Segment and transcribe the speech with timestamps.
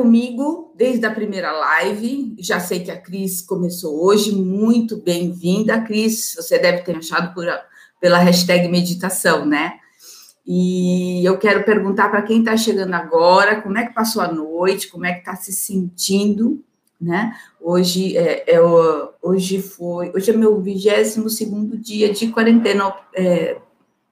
[0.00, 2.34] comigo desde a primeira live.
[2.38, 4.34] Já sei que a Cris começou hoje.
[4.34, 6.34] Muito bem-vinda, Cris.
[6.36, 7.46] Você deve ter achado por,
[8.00, 9.74] pela hashtag meditação, né?
[10.46, 14.88] E eu quero perguntar para quem está chegando agora, como é que passou a noite,
[14.88, 16.64] como é que está se sentindo,
[16.98, 17.36] né?
[17.60, 18.60] Hoje é, é,
[19.20, 23.58] hoje foi, hoje é meu 22 segundo dia de quarentena é,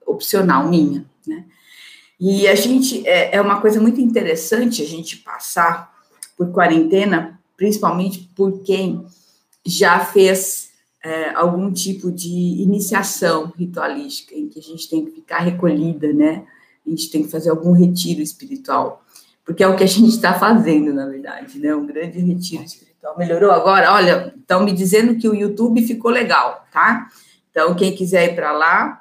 [0.05, 1.45] opcional minha, né?
[2.19, 5.93] E a gente, é, é uma coisa muito interessante a gente passar
[6.37, 9.05] por quarentena, principalmente por quem
[9.65, 10.69] já fez
[11.03, 16.45] é, algum tipo de iniciação ritualística, em que a gente tem que ficar recolhida, né?
[16.85, 19.03] A gente tem que fazer algum retiro espiritual,
[19.45, 21.73] porque é o que a gente está fazendo, na verdade, né?
[21.73, 23.17] Um grande retiro espiritual.
[23.17, 23.93] Melhorou agora?
[23.93, 27.07] Olha, estão me dizendo que o YouTube ficou legal, tá?
[27.49, 28.98] Então, quem quiser ir para lá,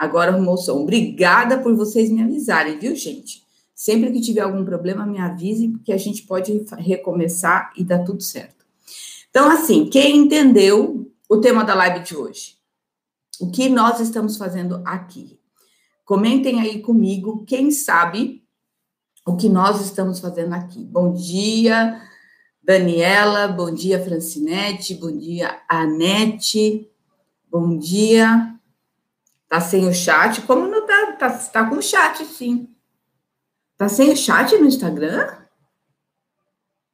[0.00, 0.80] Agora arrumou som.
[0.80, 3.44] Obrigada por vocês me avisarem, viu, gente?
[3.74, 8.22] Sempre que tiver algum problema, me avisem, porque a gente pode recomeçar e dar tudo
[8.22, 8.64] certo.
[9.28, 12.56] Então, assim, quem entendeu o tema da live de hoje?
[13.38, 15.38] O que nós estamos fazendo aqui?
[16.06, 18.42] Comentem aí comigo, quem sabe
[19.26, 20.82] o que nós estamos fazendo aqui.
[20.82, 22.00] Bom dia,
[22.62, 26.90] Daniela, bom dia, Francinete, bom dia, Anete,
[27.50, 28.58] bom dia,
[29.50, 30.42] Tá sem o chat?
[30.42, 31.12] Como não tá?
[31.16, 32.72] Tá, tá com o chat, sim.
[33.76, 35.26] Tá sem o chat no Instagram?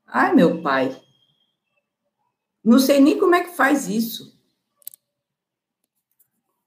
[0.06, 0.98] Ai, meu pai.
[2.64, 4.40] Não sei nem como é que faz isso.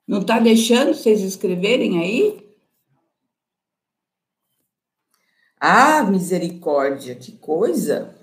[0.08, 2.48] Não tá deixando vocês escreverem aí?
[5.60, 8.16] Ah, misericórdia, que coisa.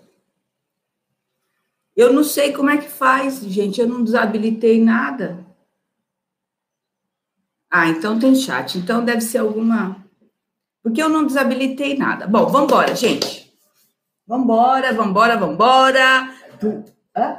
[1.97, 3.81] Eu não sei como é que faz, gente.
[3.81, 5.46] Eu não desabilitei nada.
[7.71, 8.79] Ah, então tem chat.
[8.79, 10.05] Então deve ser alguma.
[10.83, 12.27] Porque eu não desabilitei nada.
[12.27, 13.53] Bom, vamos embora, gente.
[14.27, 16.35] Vambora, vambora, vambora.
[17.17, 17.39] Hã?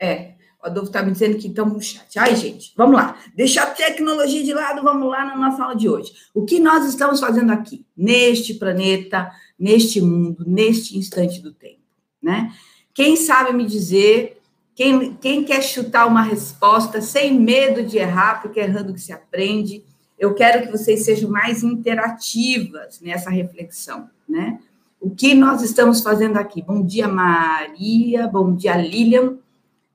[0.00, 2.18] É, o Adolfo está me dizendo que estamos no chat.
[2.18, 3.16] Ai, gente, vamos lá.
[3.34, 6.12] Deixa a tecnologia de lado, vamos lá na nossa aula de hoje.
[6.34, 11.82] O que nós estamos fazendo aqui, neste planeta, neste mundo, neste instante do tempo,
[12.22, 12.52] né?
[12.94, 14.37] Quem sabe me dizer
[14.78, 19.12] quem, quem quer chutar uma resposta sem medo de errar, porque é errando que se
[19.12, 19.84] aprende,
[20.16, 24.60] eu quero que vocês sejam mais interativas nessa reflexão, né?
[25.00, 26.62] O que nós estamos fazendo aqui?
[26.62, 28.28] Bom dia, Maria.
[28.28, 29.38] Bom dia, Lilian.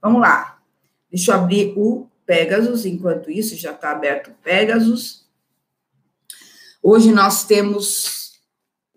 [0.02, 0.60] Vamos lá.
[1.10, 5.26] Deixa eu abrir o Pegasus, enquanto isso já está aberto o Pegasus.
[6.82, 8.34] Hoje nós temos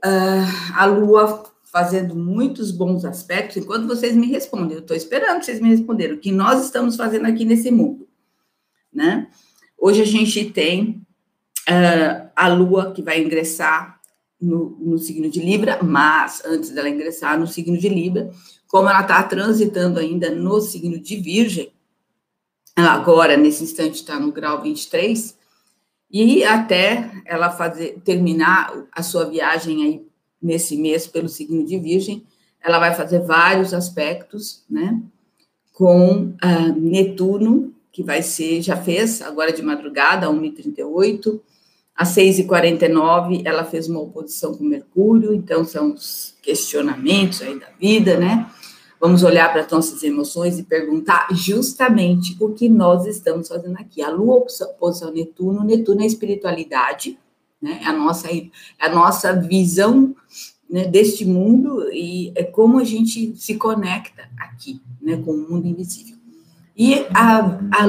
[0.05, 1.45] uh, a Lua
[1.77, 6.19] fazendo muitos bons aspectos, enquanto vocês me respondem, eu estou esperando vocês me responderem o
[6.19, 8.09] que nós estamos fazendo aqui nesse mundo,
[8.91, 9.29] né?
[9.77, 11.03] Hoje a gente tem
[11.69, 14.01] uh, a Lua que vai ingressar
[14.41, 18.31] no, no, signo de Libra, mas antes dela ingressar no signo de Libra,
[18.69, 21.75] como ela está transitando ainda no signo de Virgem,
[22.75, 25.37] ela agora, nesse instante, está no grau 23,
[26.11, 32.25] e até ela fazer, terminar a sua viagem aí nesse mês pelo signo de Virgem,
[32.63, 35.01] ela vai fazer vários aspectos, né?
[35.73, 41.41] Com uh, Netuno, que vai ser, já fez, agora de madrugada, 1h38,
[41.97, 48.19] às 6h49, ela fez uma oposição com Mercúrio, então são os questionamentos aí da vida,
[48.19, 48.51] né?
[49.01, 54.03] Vamos olhar para as nossas emoções e perguntar justamente o que nós estamos fazendo aqui.
[54.03, 57.19] A Lua oposição Netuno, Netuno é a espiritualidade,
[57.61, 57.81] né?
[57.83, 60.15] É a nossa, é a nossa visão
[60.69, 65.67] né, deste mundo e é como a gente se conecta aqui, né, com o mundo
[65.67, 66.17] invisível.
[66.77, 67.87] E a, a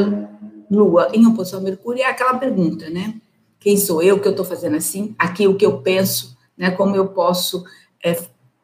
[0.69, 3.15] Lua em oposição a Mercúrio é aquela pergunta, né?
[3.59, 4.19] Quem sou eu?
[4.19, 5.15] Que eu estou fazendo assim?
[5.17, 6.71] Aqui o que eu penso, né?
[6.71, 7.65] Como eu posso
[8.03, 8.17] é,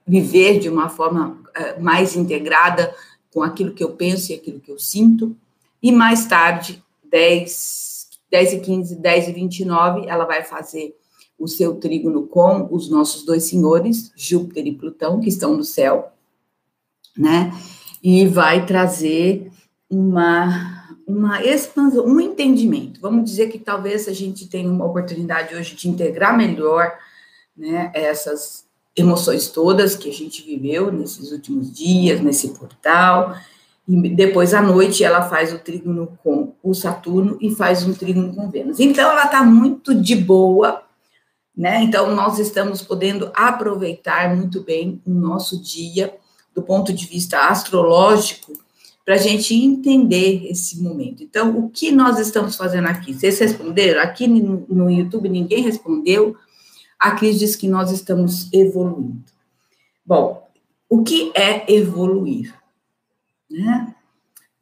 [0.06, 2.94] viver de uma forma é, mais integrada
[3.34, 5.36] com aquilo que eu penso e aquilo que eu sinto.
[5.82, 7.94] E mais tarde, 10
[8.34, 10.96] 10 e 15, 10 e 29, ela vai fazer
[11.38, 16.12] o seu trígono com os nossos dois senhores, Júpiter e Plutão, que estão no céu,
[17.18, 17.54] né?
[18.02, 19.52] E vai trazer
[19.90, 23.00] uma, uma expansão, um entendimento.
[23.02, 26.92] Vamos dizer que talvez a gente tenha uma oportunidade hoje de integrar melhor,
[27.56, 28.66] né, essas
[28.96, 33.36] emoções todas que a gente viveu nesses últimos dias, nesse portal,
[33.88, 38.34] e depois à noite ela faz o trígono com o Saturno e faz um trígono
[38.34, 38.80] com Vênus.
[38.80, 40.83] Então ela está muito de boa,
[41.56, 41.84] né?
[41.84, 46.18] Então nós estamos podendo aproveitar muito bem o nosso dia
[46.54, 48.54] do ponto de vista astrológico
[49.06, 51.24] para a gente entender esse momento.
[51.24, 53.14] Então, o que nós estamos fazendo aqui?
[53.14, 54.02] Vocês responderam?
[54.02, 56.38] Aqui no, YouTube ninguém respondeu.
[56.98, 59.24] A Cris diz que nós estamos evoluindo.
[60.06, 60.48] Bom,
[60.90, 62.54] o que é evoluir?
[63.50, 63.94] Né?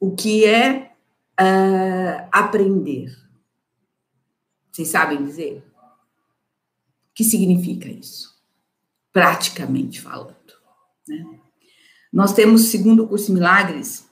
[0.00, 0.90] O que é
[1.40, 3.16] uh, aprender?
[4.72, 5.62] Vocês sabem dizer?
[7.14, 8.34] Que significa isso?
[9.12, 10.34] Praticamente falando.
[11.06, 11.40] Né?
[12.12, 14.06] Nós temos, segundo o curso Milagres,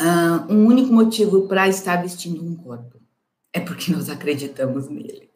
[0.00, 3.00] uh, um único motivo para estar vestindo um corpo.
[3.52, 5.30] É porque nós acreditamos nele.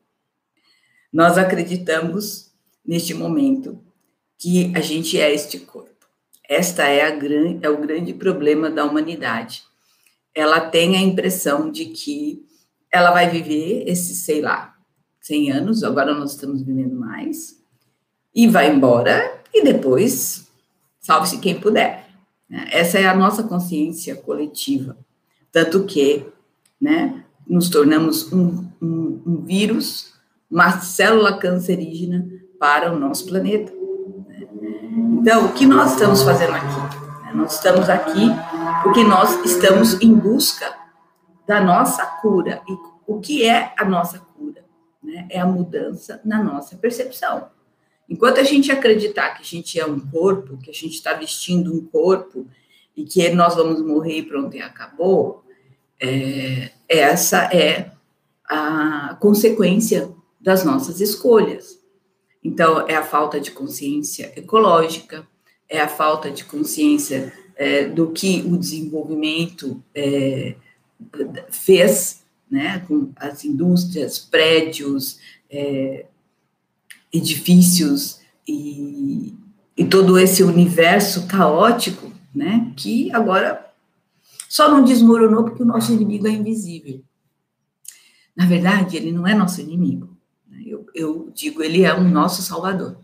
[1.12, 2.52] Nós acreditamos,
[2.84, 3.81] neste momento,
[4.37, 5.88] que a gente é este corpo.
[6.49, 9.62] Esta é, a gran, é o grande problema da humanidade.
[10.34, 12.46] Ela tem a impressão de que
[12.91, 14.68] ela vai viver esses, sei lá,
[15.28, 17.62] 100 anos, agora nós estamos vivendo mais,
[18.34, 20.50] e vai embora, e depois,
[21.00, 22.08] salve-se quem puder.
[22.48, 22.66] Né?
[22.70, 24.96] Essa é a nossa consciência coletiva.
[25.52, 26.26] Tanto que,
[26.80, 30.14] né, nos tornamos um, um, um vírus,
[30.50, 32.26] uma célula cancerígena
[32.58, 33.70] para o nosso planeta.
[35.20, 37.36] Então, o que nós estamos fazendo aqui?
[37.36, 38.28] Nós estamos aqui
[38.82, 40.74] porque nós estamos em busca
[41.46, 42.62] da nossa cura.
[42.66, 42.72] E
[43.06, 44.27] o que é a nossa?
[45.19, 45.26] Né?
[45.31, 47.49] É a mudança na nossa percepção.
[48.09, 51.75] Enquanto a gente acreditar que a gente é um corpo, que a gente está vestindo
[51.75, 52.47] um corpo
[52.97, 55.44] e que nós vamos morrer e pronto, e acabou,
[56.00, 57.91] é, essa é
[58.49, 60.11] a consequência
[60.41, 61.79] das nossas escolhas.
[62.43, 65.26] Então, é a falta de consciência ecológica,
[65.69, 70.55] é a falta de consciência é, do que o desenvolvimento é,
[71.50, 75.18] fez, né, com as indústrias, prédios,
[75.50, 76.06] é,
[77.12, 79.34] edifícios e,
[79.76, 83.72] e todo esse universo caótico, né, que agora
[84.48, 87.02] só não desmoronou porque o nosso inimigo é invisível.
[88.34, 90.16] Na verdade, ele não é nosso inimigo.
[90.64, 92.96] Eu, eu digo, ele é o nosso Salvador.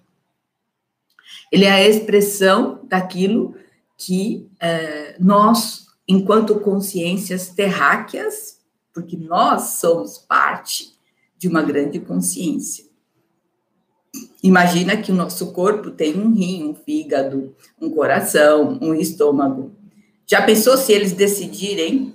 [1.51, 3.55] Ele é a expressão daquilo
[3.97, 8.59] que é, nós, enquanto consciências terráqueas,
[8.95, 10.95] porque nós somos parte
[11.37, 12.85] de uma grande consciência.
[14.43, 19.73] Imagina que o nosso corpo tem um rim, um fígado, um coração, um estômago.
[20.27, 22.15] Já pensou se eles decidirem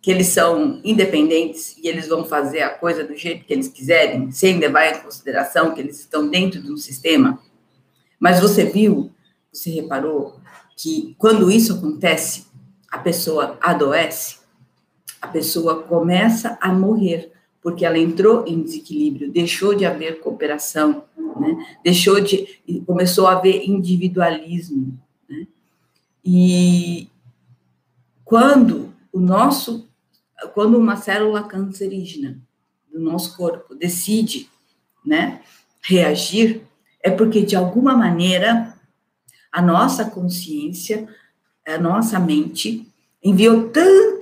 [0.00, 4.30] que eles são independentes e eles vão fazer a coisa do jeito que eles quiserem,
[4.30, 7.40] sem levar em consideração que eles estão dentro de um sistema.
[8.18, 9.10] Mas você viu,
[9.52, 10.36] você reparou
[10.76, 12.46] que quando isso acontece,
[12.90, 14.41] a pessoa adoece,
[15.22, 17.32] a pessoa começa a morrer,
[17.62, 21.04] porque ela entrou em desequilíbrio, deixou de haver cooperação,
[21.38, 21.78] né?
[21.84, 24.98] deixou de, começou a haver individualismo.
[25.28, 25.46] Né?
[26.24, 27.08] E
[28.24, 29.88] quando o nosso
[30.54, 32.36] quando uma célula cancerígena
[32.92, 34.50] do nosso corpo decide,
[35.04, 35.40] né,
[35.80, 36.62] reagir,
[37.00, 38.76] é porque de alguma maneira
[39.52, 41.08] a nossa consciência,
[41.66, 42.88] a nossa mente
[43.22, 43.68] enviou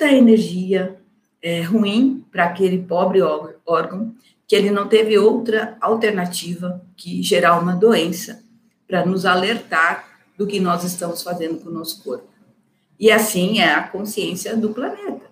[0.01, 0.99] tanta energia
[1.43, 3.21] é, ruim para aquele pobre
[3.67, 4.15] órgão
[4.49, 8.43] que ele não teve outra alternativa que gerar uma doença
[8.89, 10.09] para nos alertar
[10.39, 12.29] do que nós estamos fazendo com o nosso corpo.
[12.99, 15.31] E assim é a consciência do planeta.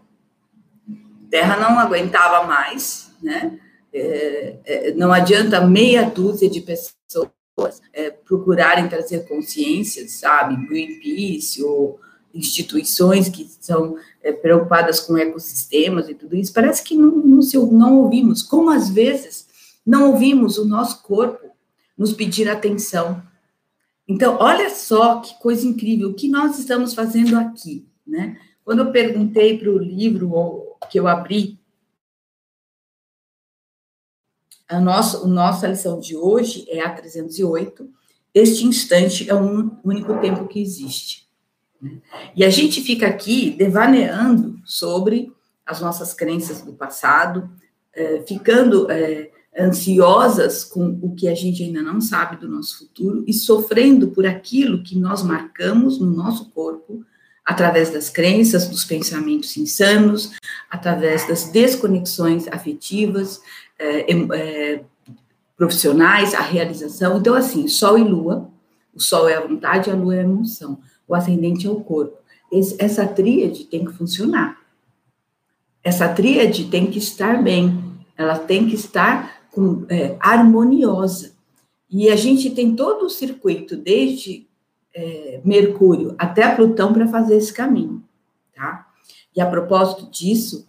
[1.30, 3.58] Terra não aguentava mais, né?
[3.92, 10.68] É, é, não adianta meia dúzia de pessoas é, procurarem trazer consciência, sabe?
[10.68, 11.98] Greenpeace ou
[12.35, 16.52] instituições que são é, preocupadas com ecossistemas e tudo isso.
[16.52, 18.42] Parece que não, não, se, não ouvimos.
[18.42, 19.49] Como às vezes
[19.85, 21.49] não ouvimos o nosso corpo
[21.97, 23.23] nos pedir atenção.
[24.06, 28.38] Então, olha só que coisa incrível, o que nós estamos fazendo aqui, né?
[28.64, 31.58] Quando eu perguntei para o livro que eu abri,
[34.68, 37.90] a nossa, a nossa lição de hoje é a 308.
[38.35, 41.27] Este instante é o único tempo que existe.
[42.35, 45.32] E a gente fica aqui devaneando sobre
[45.64, 47.50] as nossas crenças do passado,
[47.94, 53.25] é, ficando é, ansiosas com o que a gente ainda não sabe do nosso futuro
[53.26, 57.04] e sofrendo por aquilo que nós marcamos no nosso corpo
[57.44, 60.32] através das crenças, dos pensamentos insanos,
[60.70, 63.40] através das desconexões afetivas,
[63.78, 64.85] é,
[65.56, 67.18] profissionais, a realização.
[67.18, 68.50] Então, assim, Sol e Lua,
[68.94, 72.18] o Sol é a vontade, a Lua é a emoção, o ascendente é o corpo.
[72.52, 74.58] Esse, essa tríade tem que funcionar.
[75.82, 77.82] Essa tríade tem que estar bem,
[78.16, 81.32] ela tem que estar com, é, harmoniosa.
[81.90, 84.46] E a gente tem todo o circuito, desde
[84.94, 88.02] é, Mercúrio até Plutão para fazer esse caminho,
[88.54, 88.86] tá?
[89.34, 90.66] E a propósito disso,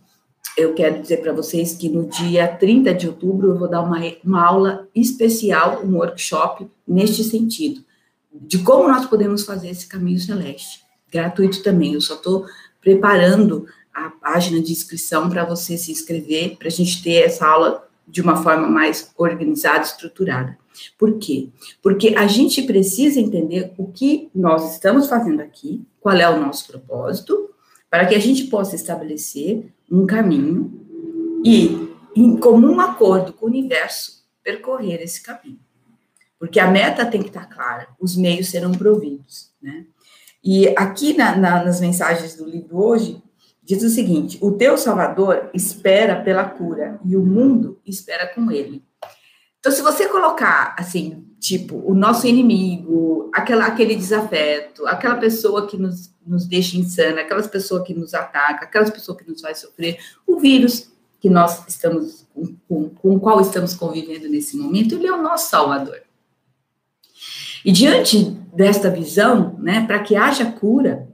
[0.56, 4.00] eu quero dizer para vocês que no dia 30 de outubro eu vou dar uma,
[4.24, 7.84] uma aula especial, um workshop neste sentido.
[8.34, 10.84] De como nós podemos fazer esse caminho celeste.
[11.12, 12.46] Gratuito também, eu só estou
[12.82, 17.88] preparando a página de inscrição para você se inscrever, para a gente ter essa aula
[18.08, 20.58] de uma forma mais organizada, estruturada.
[20.98, 21.50] Por quê?
[21.82, 26.68] Porque a gente precisa entender o que nós estamos fazendo aqui, qual é o nosso
[26.68, 27.50] propósito,
[27.90, 30.72] para que a gente possa estabelecer um caminho
[31.44, 35.60] e, em comum acordo com o universo, percorrer esse caminho.
[36.40, 39.86] Porque a meta tem que estar clara, os meios serão providos, né?
[40.42, 43.22] E aqui na, na, nas mensagens do livro hoje,
[43.62, 48.84] diz o seguinte: o teu Salvador espera pela cura e o mundo espera com ele.
[49.60, 55.78] Então, se você colocar assim, tipo, o nosso inimigo, aquela, aquele desafeto, aquela pessoa que
[55.78, 60.00] nos, nos deixa insana, aquelas pessoas que nos atacam, aquelas pessoas que nos faz sofrer,
[60.26, 65.08] o vírus que nós estamos com, com, com o qual estamos convivendo nesse momento, ele
[65.08, 66.02] é o nosso salvador.
[67.64, 71.08] E diante desta visão, né, para que haja cura,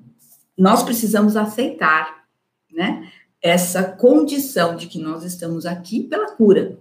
[0.58, 2.26] nós precisamos aceitar,
[2.72, 3.12] né,
[3.42, 6.78] essa condição de que nós estamos aqui pela cura.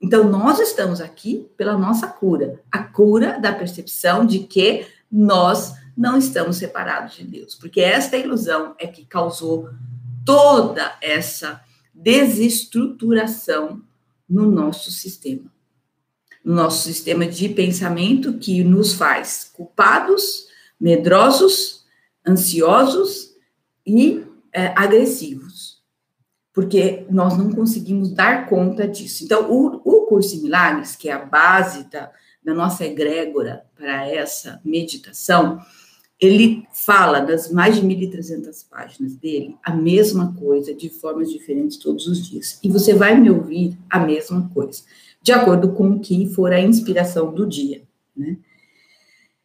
[0.00, 6.16] Então, nós estamos aqui pela nossa cura, a cura da percepção de que nós não
[6.16, 9.68] estamos separados de Deus, porque esta ilusão é que causou
[10.24, 11.60] toda essa
[11.92, 13.82] desestruturação
[14.28, 15.50] no nosso sistema
[16.44, 20.46] no nosso sistema de pensamento que nos faz culpados,
[20.80, 21.84] medrosos,
[22.26, 23.30] ansiosos
[23.86, 25.82] e é, agressivos,
[26.52, 29.24] porque nós não conseguimos dar conta disso.
[29.24, 32.10] Então, o, o curso em milagres, que é a base da,
[32.42, 35.60] da nossa egrégora para essa meditação,
[36.20, 42.06] ele fala das mais de 1.300 páginas dele a mesma coisa, de formas diferentes todos
[42.06, 42.58] os dias.
[42.62, 44.82] E você vai me ouvir a mesma coisa
[45.22, 47.82] de acordo com o que for a inspiração do dia,
[48.16, 48.38] né?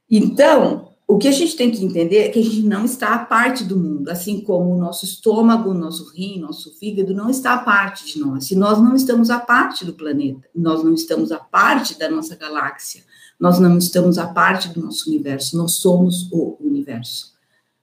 [0.09, 3.19] Então, o que a gente tem que entender é que a gente não está à
[3.19, 7.53] parte do mundo, assim como o nosso estômago, o nosso rim, nosso fígado não está
[7.53, 8.45] à parte de nós.
[8.45, 12.35] Se nós não estamos à parte do planeta, nós não estamos à parte da nossa
[12.35, 13.03] galáxia,
[13.39, 17.35] nós não estamos à parte do nosso universo, nós somos o universo.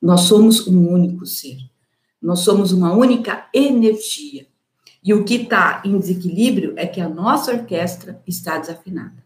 [0.03, 1.59] Nós somos um único ser.
[2.21, 4.47] Nós somos uma única energia.
[5.05, 9.22] E o que está em desequilíbrio é que a nossa orquestra está desafinada.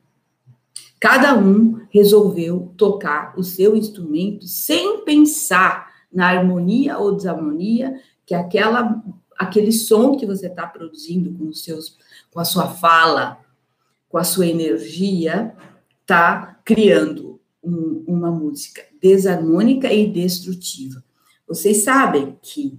[0.99, 9.03] Cada um resolveu tocar o seu instrumento sem pensar na harmonia ou desarmonia que aquela,
[9.38, 11.99] aquele som que você está produzindo com os seus,
[12.33, 13.38] com a sua fala,
[14.09, 15.55] com a sua energia,
[16.00, 21.05] está criando um, uma música desarmônica e destrutiva.
[21.47, 22.79] Vocês sabem que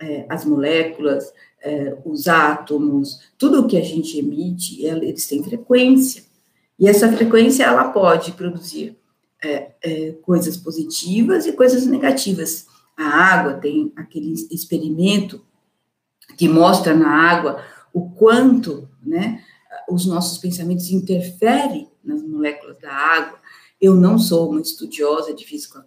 [0.00, 1.32] é, as moléculas,
[1.62, 6.24] é, os átomos, tudo o que a gente emite, eles têm frequência.
[6.78, 8.98] E essa frequência, ela pode produzir
[9.42, 12.66] é, é, coisas positivas e coisas negativas.
[12.96, 15.44] A água tem aquele experimento
[16.36, 19.42] que mostra na água o quanto, né,
[19.88, 23.38] os nossos pensamentos interferem nas moléculas da água,
[23.80, 25.86] eu não sou uma estudiosa de física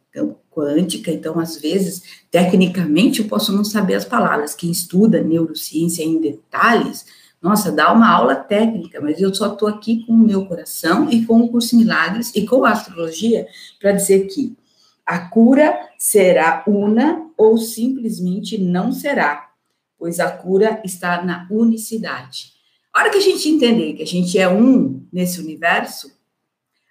[0.51, 4.53] quântica, então, às vezes, tecnicamente, eu posso não saber as palavras.
[4.53, 7.05] Quem estuda neurociência em detalhes,
[7.41, 11.25] nossa, dá uma aula técnica, mas eu só estou aqui com o meu coração e
[11.25, 13.48] com o curso Milagres e com a astrologia
[13.79, 14.58] para dizer que
[15.05, 19.50] a cura será una ou simplesmente não será,
[19.98, 22.53] pois a cura está na unicidade.
[22.93, 26.12] A hora que a gente entender que a gente é um nesse universo,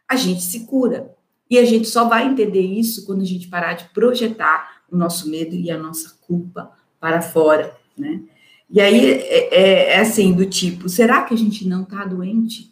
[0.08, 1.14] a gente se cura.
[1.50, 5.30] E a gente só vai entender isso quando a gente parar de projetar o nosso
[5.30, 8.22] medo e a nossa culpa para fora, né?
[8.70, 12.70] E aí é, é, é assim, do tipo, será que a gente não está doente?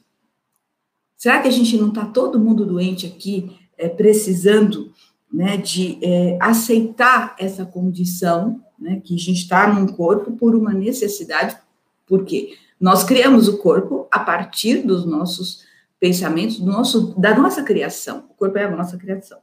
[1.17, 4.93] Será que a gente não está todo mundo doente aqui, é, precisando
[5.33, 10.73] né, de é, aceitar essa condição, né, que a gente está num corpo por uma
[10.73, 11.57] necessidade,
[12.07, 15.65] porque nós criamos o corpo a partir dos nossos
[15.99, 18.27] pensamentos do nosso, da nossa criação.
[18.31, 19.39] O corpo é a nossa criação.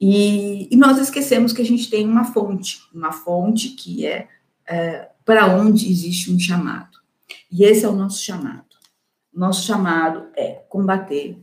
[0.00, 4.28] E, e nós esquecemos que a gente tem uma fonte, uma fonte que é,
[4.66, 6.96] é para onde existe um chamado.
[7.52, 8.64] E esse é o nosso chamado.
[9.30, 11.36] Nosso chamado é combater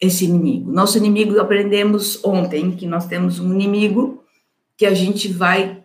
[0.00, 0.70] esse inimigo.
[0.70, 4.22] Nosso inimigo, aprendemos ontem que nós temos um inimigo
[4.76, 5.82] que a gente vai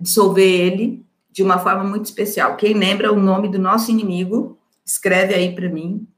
[0.00, 2.56] dissolver ele de uma forma muito especial.
[2.56, 6.08] Quem lembra o nome do nosso inimigo, escreve aí para mim,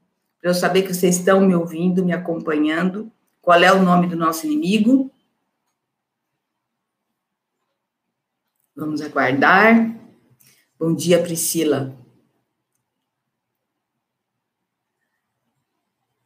[0.41, 3.11] para eu saber que vocês estão me ouvindo, me acompanhando.
[3.43, 5.11] Qual é o nome do nosso inimigo?
[8.75, 10.01] Vamos aguardar.
[10.85, 11.95] Bom dia, Priscila.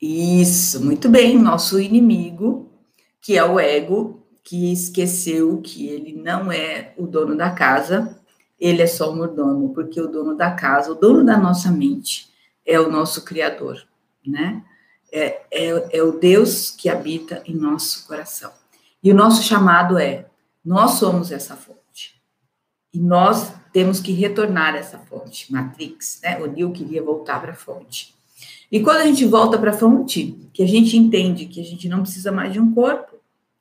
[0.01, 1.37] Isso, muito bem.
[1.37, 2.67] Nosso inimigo
[3.21, 8.19] que é o ego que esqueceu que ele não é o dono da casa,
[8.59, 12.27] ele é só o mordomo, porque o dono da casa, o dono da nossa mente,
[12.65, 13.87] é o nosso Criador,
[14.25, 14.65] né?
[15.11, 18.51] É, é, é o Deus que habita em nosso coração.
[19.03, 20.25] E o nosso chamado é:
[20.65, 22.19] nós somos essa fonte.
[22.91, 26.39] E nós temos que retornar essa fonte, Matrix, né?
[26.39, 28.15] O Neil queria voltar para a fonte.
[28.71, 31.87] E quando a gente volta para a fonte, que a gente entende que a gente
[31.87, 33.15] não precisa mais de um corpo,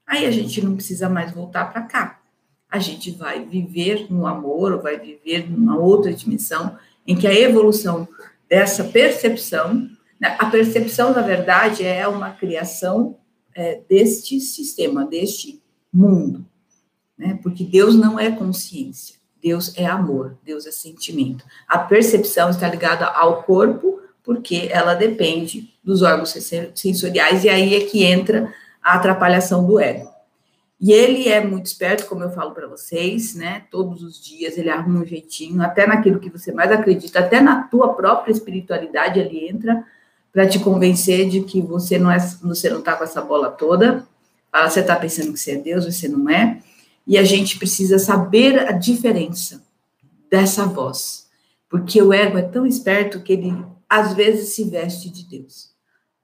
[0.07, 2.21] aí a gente não precisa mais voltar para cá.
[2.69, 7.35] A gente vai viver no amor, ou vai viver numa outra dimensão, em que a
[7.35, 8.09] evolução
[8.49, 9.89] dessa percepção,
[10.21, 10.37] né?
[10.39, 13.17] a percepção, na verdade, é uma criação
[13.55, 16.45] é, deste sistema, deste mundo,
[17.17, 17.39] né?
[17.43, 19.16] Porque Deus não é consciência,
[19.47, 21.45] Deus é amor, Deus é sentimento.
[21.69, 26.35] A percepção está ligada ao corpo, porque ela depende dos órgãos
[26.75, 30.11] sensoriais, e aí é que entra a atrapalhação do ego.
[30.81, 33.63] E ele é muito esperto, como eu falo para vocês, né?
[33.71, 37.63] Todos os dias ele arruma um jeitinho, até naquilo que você mais acredita, até na
[37.63, 39.85] tua própria espiritualidade ele entra
[40.33, 44.05] para te convencer de que você não é, você não está com essa bola toda.
[44.53, 46.59] Ah, você está pensando que você é Deus, você não é.
[47.07, 49.63] E a gente precisa saber a diferença
[50.31, 51.29] dessa voz,
[51.69, 55.71] porque o ego é tão esperto que ele às vezes se veste de Deus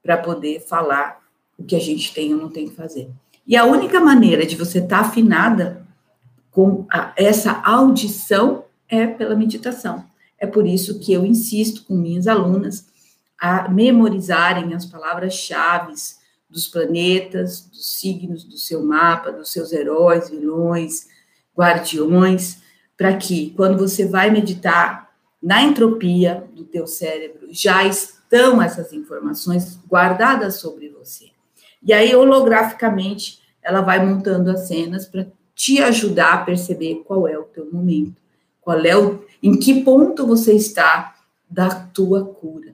[0.01, 1.21] para poder falar
[1.57, 3.09] o que a gente tem ou não tem que fazer.
[3.47, 5.85] E a única maneira de você estar tá afinada
[6.51, 10.05] com a, essa audição é pela meditação.
[10.37, 12.87] É por isso que eu insisto com minhas alunas
[13.39, 15.93] a memorizarem as palavras-chave
[16.53, 21.07] dos planetas, dos signos do seu mapa, dos seus heróis, vilões,
[21.57, 22.61] guardiões,
[22.95, 29.79] para que quando você vai meditar na entropia do teu cérebro, já estão essas informações
[29.89, 31.31] guardadas sobre você.
[31.81, 37.37] E aí, holograficamente, ela vai montando as cenas para te ajudar a perceber qual é
[37.37, 38.21] o teu momento,
[38.61, 41.15] qual é o, em que ponto você está
[41.49, 42.73] da tua cura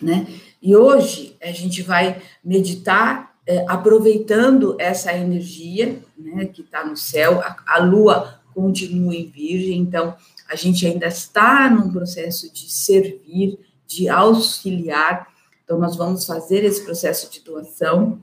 [0.00, 0.26] né?
[0.64, 7.42] E hoje a gente vai meditar é, aproveitando essa energia, né, que está no céu.
[7.42, 10.16] A, a Lua continua em Virgem, então
[10.48, 15.28] a gente ainda está num processo de servir, de auxiliar.
[15.62, 18.18] Então nós vamos fazer esse processo de doação.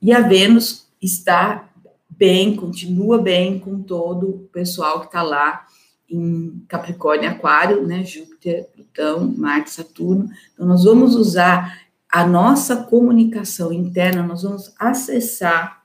[0.00, 1.68] E a Vênus está
[2.08, 5.66] bem, continua bem com todo o pessoal que está lá
[6.14, 8.04] em Capricórnio Aquário, né?
[8.04, 10.30] Júpiter, Plutão, Marte, Saturno.
[10.52, 15.82] Então, nós vamos usar a nossa comunicação interna, nós vamos acessar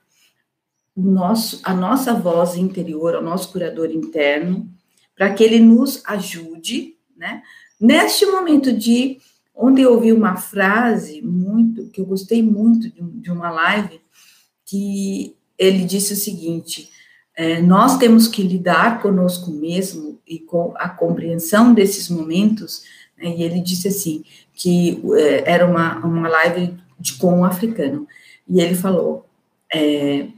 [0.94, 4.68] o nosso, a nossa voz interior, o nosso curador interno,
[5.16, 7.42] para que ele nos ajude, né?
[7.80, 9.18] Neste momento de.
[9.54, 14.00] Ontem eu ouvi uma frase muito, que eu gostei muito de, de uma live,
[14.64, 16.90] que ele disse o seguinte:
[17.36, 22.84] é, nós temos que lidar conosco mesmo e com a compreensão desses momentos.
[23.18, 28.06] Né, e ele disse assim que é, era uma, uma live de, com um africano
[28.48, 29.26] e ele falou:
[29.74, 30.28] é,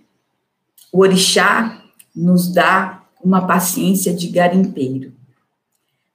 [0.90, 5.12] o orixá nos dá uma paciência de garimpeiro,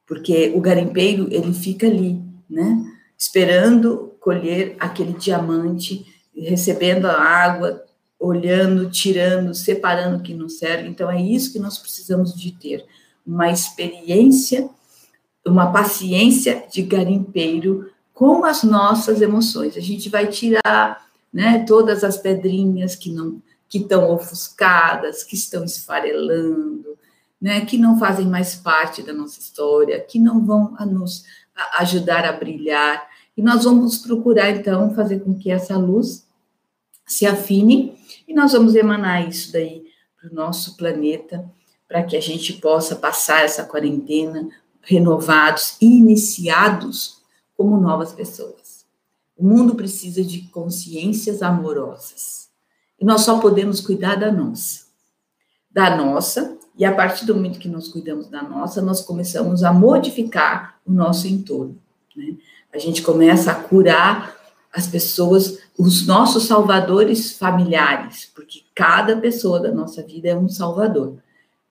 [0.05, 2.83] porque o garimpeiro ele fica ali, né,
[3.17, 7.83] esperando colher aquele diamante, recebendo a água,
[8.19, 10.89] olhando, tirando, separando o que não serve.
[10.89, 12.85] Então, é isso que nós precisamos de ter,
[13.27, 14.69] uma experiência,
[15.45, 19.75] uma paciência de garimpeiro com as nossas emoções.
[19.75, 25.65] A gente vai tirar, né, todas as pedrinhas que não que estão ofuscadas, que estão
[25.65, 26.97] esfarelando,
[27.39, 31.25] né, que não fazem mais parte da nossa história, que não vão a nos
[31.77, 33.05] ajudar a brilhar.
[33.35, 36.25] E nós vamos procurar então fazer com que essa luz
[37.05, 37.93] se afine
[38.27, 39.83] e nós vamos emanar isso daí
[40.19, 41.45] para o nosso planeta,
[41.88, 44.50] para que a gente possa passar essa quarentena
[44.82, 47.21] renovados iniciados
[47.56, 48.86] como novas pessoas.
[49.38, 52.50] O mundo precisa de consciências amorosas.
[53.00, 54.88] E nós só podemos cuidar da nossa.
[55.69, 59.73] Da nossa, e a partir do momento que nós cuidamos da nossa, nós começamos a
[59.73, 61.78] modificar o nosso entorno.
[62.15, 62.36] Né?
[62.73, 64.36] A gente começa a curar
[64.73, 71.17] as pessoas, os nossos salvadores familiares, porque cada pessoa da nossa vida é um salvador.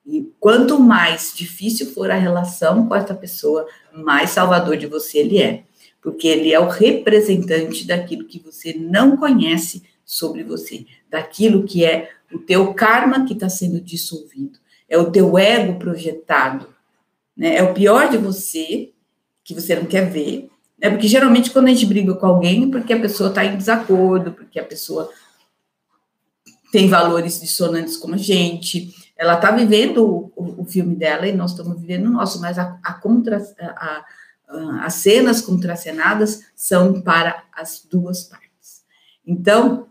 [0.06, 5.42] E quanto mais difícil for a relação com essa pessoa, mais salvador de você ele
[5.42, 5.64] é,
[6.00, 12.10] porque ele é o representante daquilo que você não conhece sobre você, daquilo que é
[12.32, 16.68] o teu karma que está sendo dissolvido, é o teu ego projetado,
[17.36, 17.56] né?
[17.56, 18.92] É o pior de você
[19.42, 20.48] que você não quer ver,
[20.80, 23.56] é porque geralmente quando a gente briga com alguém, é porque a pessoa está em
[23.56, 25.10] desacordo, porque a pessoa
[26.70, 28.94] tem valores dissonantes como a gente.
[29.16, 32.78] Ela está vivendo o, o, filme dela e nós estamos vivendo o nosso, mas a,
[32.82, 34.04] a contra, a,
[34.48, 38.84] a, as cenas contracenadas são para as duas partes.
[39.26, 39.86] Então,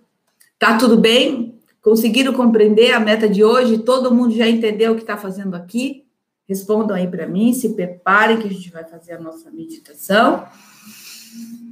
[0.60, 1.60] tá tudo bem?
[1.82, 3.80] Conseguiram compreender a meta de hoje?
[3.80, 6.06] Todo mundo já entendeu o que está fazendo aqui?
[6.48, 10.48] Respondam aí para mim, se preparem que a gente vai fazer a nossa meditação.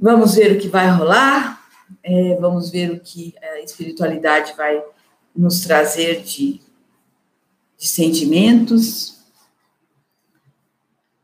[0.00, 1.64] Vamos ver o que vai rolar,
[2.02, 4.82] é, vamos ver o que a espiritualidade vai
[5.34, 6.60] nos trazer de,
[7.84, 9.18] de sentimentos.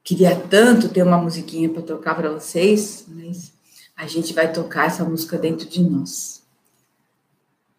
[0.04, 3.54] Queria tanto ter uma musiquinha para tocar para vocês, mas
[3.96, 6.42] a gente vai tocar essa música dentro de nós.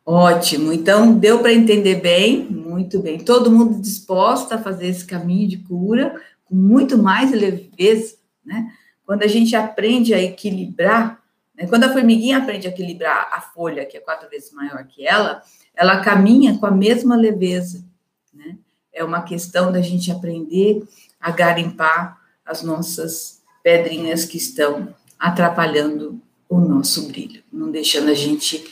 [0.03, 3.19] Ótimo, então deu para entender bem, muito bem.
[3.19, 8.73] Todo mundo disposto a fazer esse caminho de cura com muito mais leveza, né?
[9.05, 11.21] Quando a gente aprende a equilibrar,
[11.53, 11.67] né?
[11.67, 15.43] quando a formiguinha aprende a equilibrar a folha, que é quatro vezes maior que ela,
[15.75, 17.85] ela caminha com a mesma leveza,
[18.33, 18.57] né?
[18.93, 20.83] É uma questão da gente aprender
[21.19, 28.69] a garimpar as nossas pedrinhas que estão atrapalhando o nosso brilho, não deixando a gente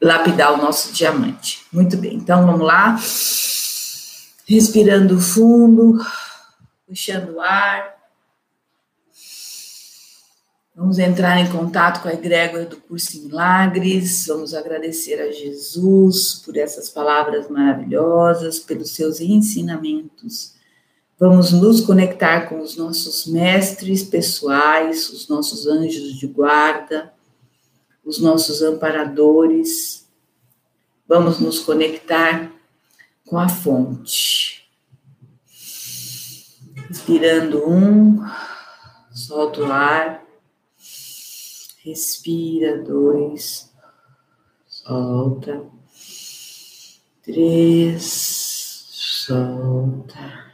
[0.00, 1.64] lapidar o nosso diamante.
[1.72, 2.98] Muito bem, então vamos lá.
[4.46, 5.98] Respirando fundo,
[6.86, 7.91] puxando o ar.
[10.74, 16.36] Vamos entrar em contato com a egrégora do curso em Milagres, vamos agradecer a Jesus
[16.42, 20.54] por essas palavras maravilhosas, pelos seus ensinamentos.
[21.20, 27.12] Vamos nos conectar com os nossos mestres pessoais, os nossos anjos de guarda,
[28.02, 30.08] os nossos amparadores.
[31.06, 32.50] Vamos nos conectar
[33.26, 34.66] com a fonte.
[36.88, 38.26] Inspirando um,
[39.12, 40.31] solta o ar.
[41.84, 43.68] Respira dois,
[44.68, 45.64] solta.
[47.24, 48.04] Três,
[48.92, 50.52] solta.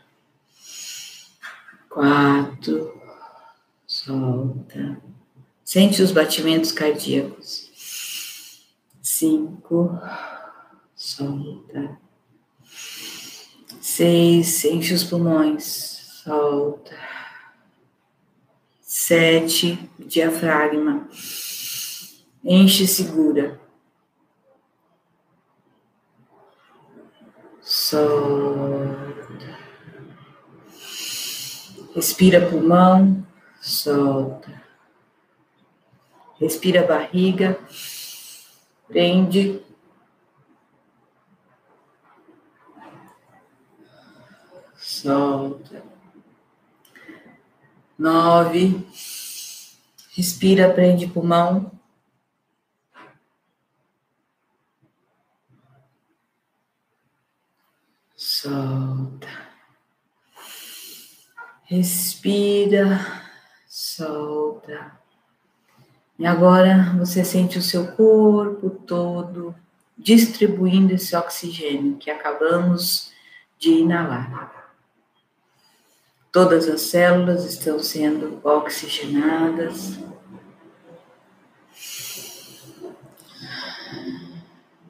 [1.90, 2.98] Quatro,
[3.86, 5.02] solta.
[5.62, 7.70] Sente os batimentos cardíacos.
[9.02, 10.00] Cinco,
[10.96, 11.98] solta.
[13.82, 17.17] Seis, enche os pulmões, solta
[19.08, 21.08] sete, diafragma.
[22.44, 23.58] Enche e segura.
[27.62, 29.58] Solta.
[31.94, 33.26] Respira pulmão,
[33.58, 34.62] solta.
[36.38, 37.58] Respira barriga,
[38.88, 39.62] prende.
[44.76, 45.87] Solta
[47.98, 48.86] nove.
[50.16, 51.72] Respira, prende pulmão.
[58.16, 59.28] Solta.
[61.64, 63.00] Respira,
[63.66, 64.98] solta.
[66.18, 69.54] E agora você sente o seu corpo todo
[69.96, 73.12] distribuindo esse oxigênio que acabamos
[73.58, 74.57] de inalar.
[76.40, 79.98] Todas as células estão sendo oxigenadas.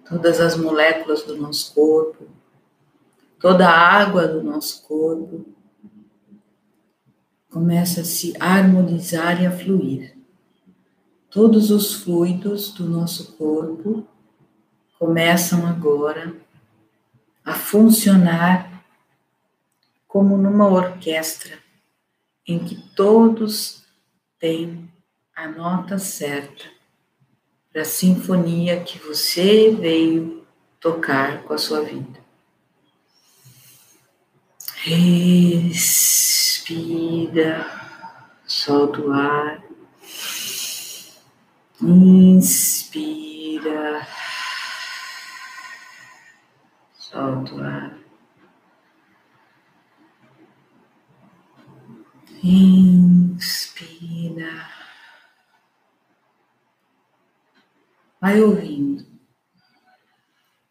[0.06, 2.26] Todas as moléculas do nosso corpo,
[3.40, 5.46] toda a água do nosso corpo
[7.50, 10.18] começa a se harmonizar e a fluir.
[11.30, 14.06] Todos os fluidos do nosso corpo
[14.98, 16.36] começam agora
[17.42, 18.77] a funcionar
[20.08, 21.58] como numa orquestra
[22.46, 23.84] em que todos
[24.38, 24.90] têm
[25.36, 26.64] a nota certa
[27.70, 30.46] para a sinfonia que você veio
[30.80, 32.18] tocar com a sua vida.
[34.80, 36.40] Respira,
[38.46, 39.62] solta o ar,
[41.82, 43.28] inspira,
[46.96, 48.07] solta o ar.
[52.50, 54.40] Inspira.
[58.18, 59.06] Vai ouvindo.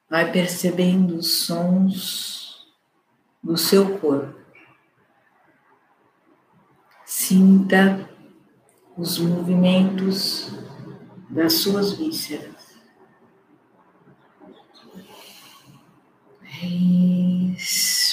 [0.09, 2.67] Vai percebendo os sons
[3.43, 4.35] no seu corpo.
[7.05, 8.09] Sinta
[8.97, 10.49] os movimentos
[11.29, 12.75] das suas vísceras.
[16.63, 18.06] Isso.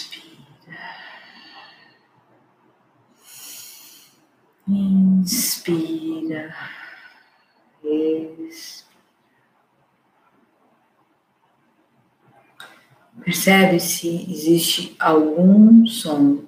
[4.66, 6.54] Inspira,
[7.82, 8.84] expira.
[13.24, 16.44] Percebe se existe algum som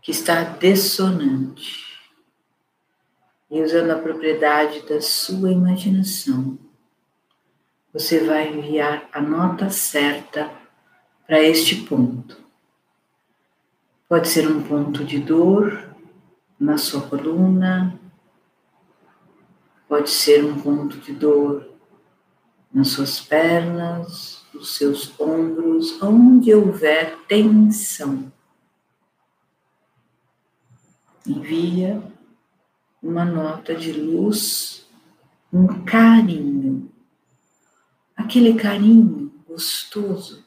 [0.00, 1.82] que está dissonante.
[3.50, 6.58] E usando a propriedade da sua imaginação,
[7.92, 10.52] você vai enviar a nota certa
[11.26, 12.36] para este ponto.
[14.08, 15.83] Pode ser um ponto de dor
[16.58, 17.98] na sua coluna,
[19.88, 21.68] pode ser um ponto de dor
[22.72, 28.32] nas suas pernas, nos seus ombros, onde houver tensão.
[31.26, 32.02] Envia
[33.02, 34.86] uma nota de luz,
[35.52, 36.90] um carinho,
[38.16, 40.44] aquele carinho gostoso,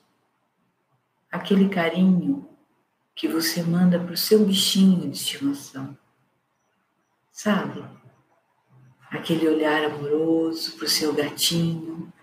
[1.31, 2.46] aquele carinho
[3.17, 5.97] que você manda para o seu bichinho de estimação.
[7.31, 7.83] Sabe?
[9.09, 12.13] Aquele olhar amoroso para o seu gatinho,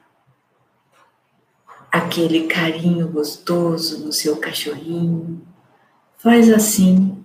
[1.90, 5.44] aquele carinho gostoso no seu cachorrinho.
[6.16, 7.24] Faz assim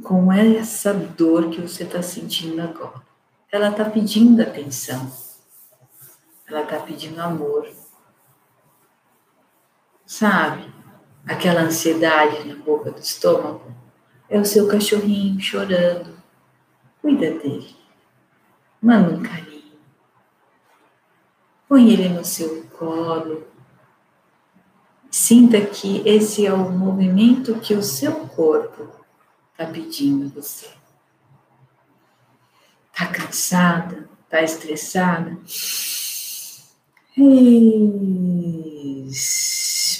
[0.00, 3.02] com essa dor que você está sentindo agora.
[3.50, 5.12] Ela está pedindo atenção,
[6.46, 7.68] ela está pedindo amor.
[10.06, 10.71] Sabe?
[11.26, 13.72] Aquela ansiedade na boca do estômago
[14.28, 16.16] é o seu cachorrinho chorando.
[17.00, 17.76] Cuida dele.
[18.80, 19.72] Manda um carinho.
[21.68, 23.52] Põe ele no seu colo
[25.12, 28.88] Sinta que esse é o movimento que o seu corpo
[29.52, 30.70] está pedindo você.
[32.90, 34.08] Está cansada?
[34.24, 35.36] Está estressada?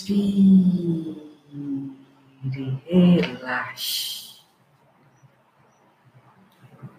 [0.03, 1.23] Respire,
[2.87, 4.41] relaxe.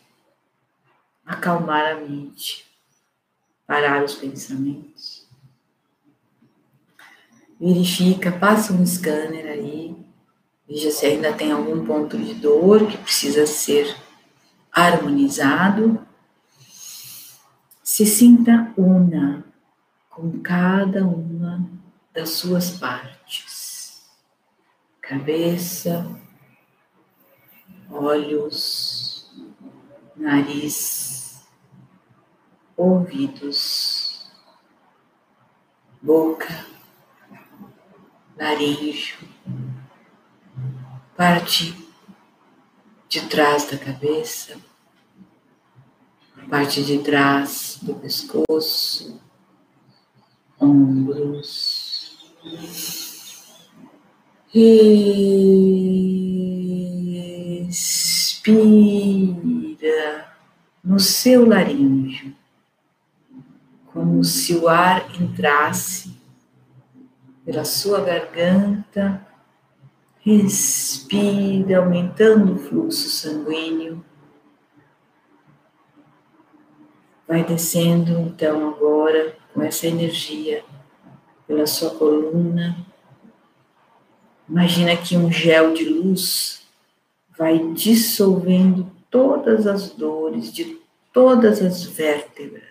[1.28, 2.66] acalmar a mente,
[3.66, 5.28] parar os pensamentos.
[7.60, 9.94] Verifica, passa um scanner aí,
[10.66, 13.94] veja se ainda tem algum ponto de dor que precisa ser
[14.72, 16.00] harmonizado,
[17.82, 19.44] se sinta una
[20.08, 21.68] com cada uma
[22.14, 24.08] das suas partes,
[25.00, 26.06] cabeça,
[27.90, 29.30] olhos,
[30.16, 31.07] nariz,
[32.78, 34.30] ouvidos,
[36.00, 36.64] boca,
[38.36, 39.18] laringe,
[41.16, 41.76] parte
[43.08, 44.56] de trás da cabeça,
[46.48, 49.20] parte de trás do pescoço,
[50.60, 51.98] ombros.
[54.54, 55.18] Respira
[60.84, 62.37] no seu laríngeo,
[63.98, 66.16] como se o ar entrasse
[67.44, 69.26] pela sua garganta
[70.20, 74.04] Respira, aumentando o fluxo sanguíneo.
[77.26, 80.62] Vai descendo então agora com essa energia
[81.46, 82.76] pela sua coluna.
[84.46, 86.68] Imagina que um gel de luz
[87.38, 90.78] vai dissolvendo todas as dores de
[91.10, 92.67] todas as vértebras.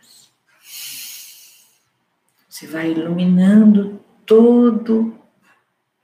[2.58, 5.14] Você vai iluminando todo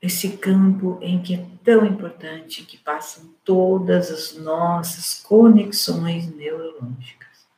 [0.00, 7.48] esse campo em que é tão importante que passam todas as nossas conexões neurológicas.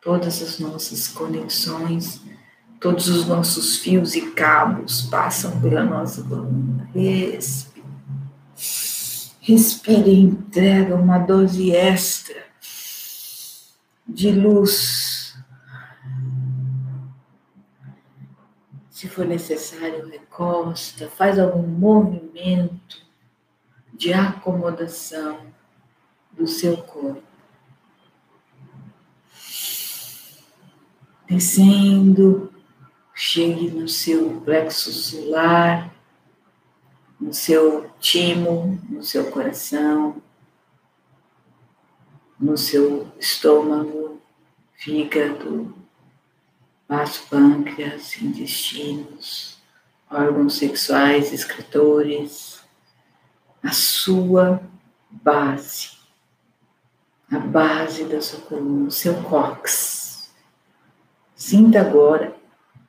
[0.00, 2.22] Todas as nossas conexões,
[2.80, 6.88] todos os nossos fios e cabos passam pela nossa coluna.
[6.94, 7.84] Respire.
[9.42, 12.42] Respire e entrega uma dose extra
[14.08, 15.07] de luz
[18.98, 23.00] Se for necessário, recosta, faz algum movimento
[23.94, 25.38] de acomodação
[26.32, 27.22] do seu corpo.
[31.28, 32.52] Descendo,
[33.14, 35.94] chegue no seu plexo solar,
[37.20, 40.20] no seu timo, no seu coração,
[42.36, 44.20] no seu estômago,
[44.74, 45.77] fígado,
[46.88, 49.58] vaso pâncreas, intestinos,
[50.10, 52.62] órgãos sexuais, escritores,
[53.62, 54.62] a sua
[55.10, 55.98] base,
[57.30, 60.32] na base da sua coluna, seu cóccix.
[61.36, 62.34] Sinta agora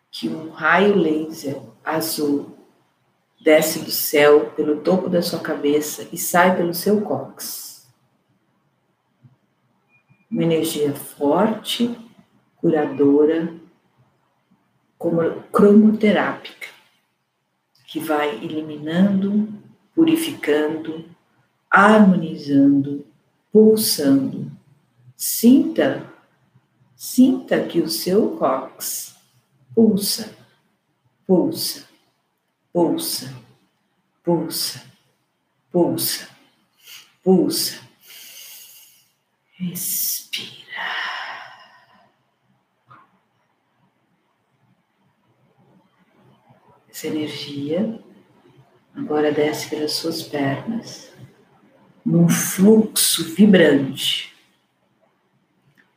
[0.09, 2.57] que um raio laser azul
[3.41, 7.87] desce do céu pelo topo da sua cabeça e sai pelo seu cóccix.
[10.31, 11.97] Uma energia forte,
[12.57, 13.53] curadora,
[14.99, 16.67] como cromoterápica,
[17.87, 19.47] que vai eliminando,
[19.95, 21.05] purificando,
[21.71, 23.05] harmonizando,
[23.49, 24.51] pulsando.
[25.15, 26.05] Sinta,
[26.95, 29.15] sinta que o seu cóccix
[29.73, 30.35] pulsa,
[31.25, 31.87] pulsa,
[32.73, 33.33] pulsa,
[34.21, 34.83] pulsa,
[35.71, 36.29] pulsa,
[37.23, 37.79] pulsa.
[39.57, 40.98] Respira.
[46.99, 47.97] Essa energia.
[48.93, 51.09] Agora desce pelas suas pernas.
[52.05, 54.35] Num fluxo vibrante,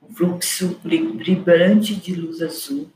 [0.00, 2.88] um fluxo vibrante de luz azul,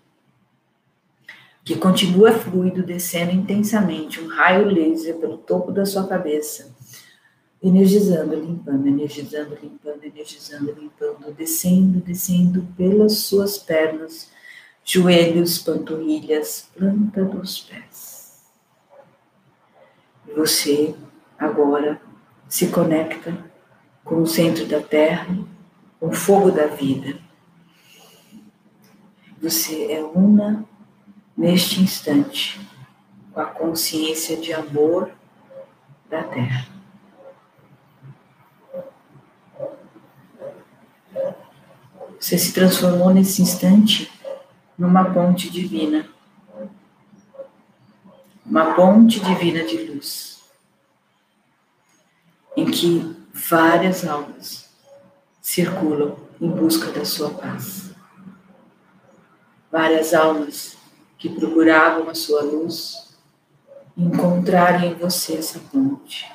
[1.64, 6.76] que continua fluido, descendo intensamente, um raio laser pelo topo da sua cabeça,
[7.60, 14.30] energizando, limpando, energizando, limpando, energizando, limpando, descendo, descendo pelas suas pernas,
[14.86, 17.95] joelhos, panturrilhas, planta dos pés.
[20.36, 20.94] Você
[21.38, 21.98] agora
[22.46, 23.34] se conecta
[24.04, 25.34] com o centro da Terra,
[25.98, 27.18] com o fogo da vida.
[29.40, 30.62] Você é una
[31.34, 32.60] neste instante
[33.32, 35.10] com a consciência de amor
[36.10, 36.68] da Terra.
[42.20, 44.12] Você se transformou nesse instante
[44.76, 46.06] numa ponte divina,
[48.48, 50.40] uma ponte divina de luz
[52.56, 54.70] em que várias almas
[55.42, 57.90] circulam em busca da sua paz.
[59.70, 60.78] Várias almas
[61.18, 63.14] que procuravam a sua luz
[63.96, 66.30] encontrarem em você essa ponte.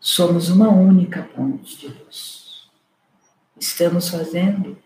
[0.00, 2.68] Somos uma única ponte de luz.
[3.58, 4.76] Estamos fazendo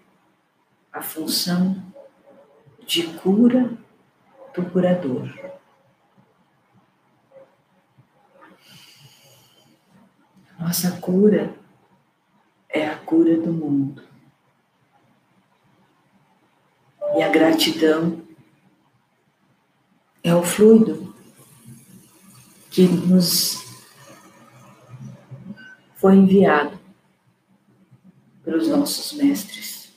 [0.93, 1.83] a função
[2.87, 3.77] de cura
[4.55, 5.29] do curador.
[10.59, 11.55] Nossa cura
[12.69, 14.03] é a cura do mundo.
[17.17, 18.23] E a gratidão
[20.23, 21.15] é o fluido
[22.71, 23.65] que nos
[25.97, 26.79] foi enviado
[28.45, 29.93] pelos nossos mestres.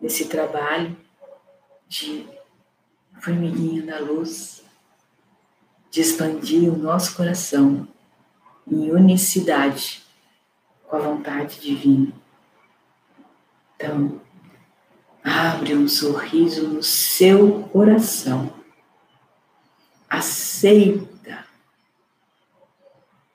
[0.00, 0.96] Nesse trabalho
[1.90, 2.24] de
[3.20, 4.62] formiguinha da luz,
[5.90, 7.88] de expandir o nosso coração
[8.64, 10.04] em unicidade
[10.86, 12.12] com a vontade divina.
[13.74, 14.20] Então,
[15.24, 18.54] abre um sorriso no seu coração.
[20.08, 21.44] Aceita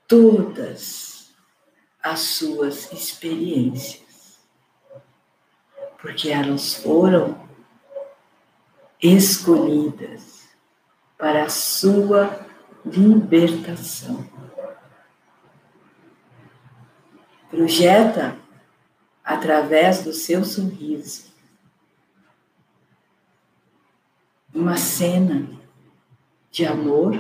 [0.08, 1.36] todas
[2.02, 4.40] as suas experiências,
[6.00, 7.45] porque elas foram
[9.14, 10.50] escolhidas
[11.18, 12.46] para a sua
[12.86, 14.28] libertação.
[17.50, 18.38] Projeta
[19.24, 21.34] através do seu sorriso
[24.54, 25.50] uma cena
[26.50, 27.20] de amor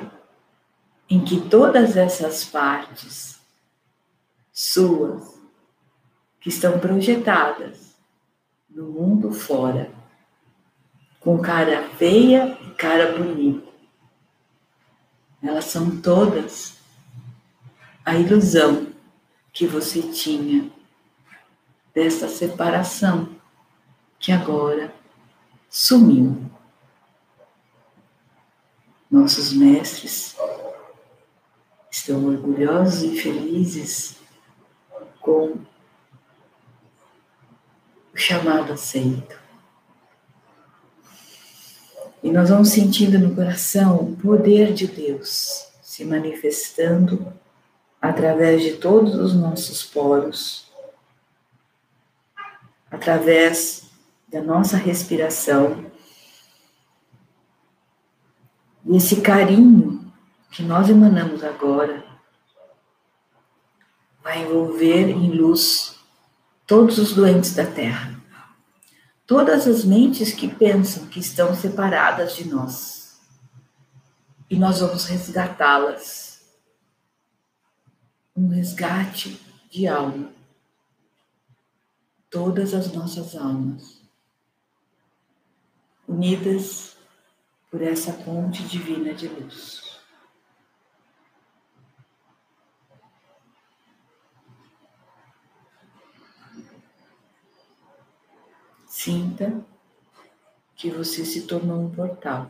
[1.10, 3.39] em que todas essas partes
[4.52, 5.38] suas
[6.39, 7.98] que estão projetadas
[8.69, 9.91] no mundo fora,
[11.26, 13.68] com cara feia e cara bonita,
[15.41, 16.78] elas são todas
[18.06, 18.93] a ilusão
[19.52, 20.72] que você tinha
[21.95, 23.36] dessa separação
[24.20, 24.93] que agora
[25.68, 26.45] sumiu.
[29.10, 30.36] Nossos mestres
[31.89, 34.20] estão orgulhosos e felizes
[35.20, 35.58] com
[38.14, 39.45] o chamado aceito.
[42.26, 47.32] E nós vamos sentindo no coração o poder de Deus se manifestando
[48.01, 50.67] através de todos os nossos poros,
[52.89, 53.84] através
[54.28, 55.86] da nossa respiração.
[58.84, 60.11] E esse carinho
[60.49, 62.03] que nós emanamos agora
[64.23, 65.95] vai envolver em luz
[66.65, 68.14] todos os doentes da Terra,
[69.26, 73.19] todas as mentes que pensam que estão separadas de nós.
[74.49, 76.26] E nós vamos resgatá-las
[78.36, 79.39] um resgate
[79.71, 80.30] de alma,
[82.30, 84.01] todas as nossas almas,
[86.05, 86.97] unidas
[87.71, 89.85] por essa ponte divina de luz.
[98.98, 99.62] Sinta
[100.74, 102.50] que você se tornou um portal.